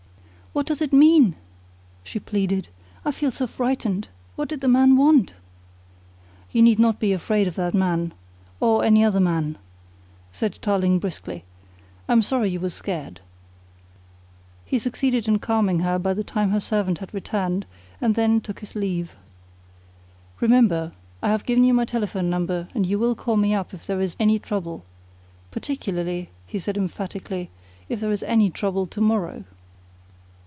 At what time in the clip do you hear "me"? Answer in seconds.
23.37-23.53